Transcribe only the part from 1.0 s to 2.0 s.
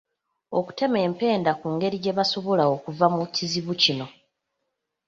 empenda ku ngeri